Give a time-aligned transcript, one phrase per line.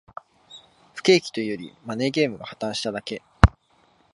[0.95, 3.21] 不景気というより、マネーゲームが破綻しただけ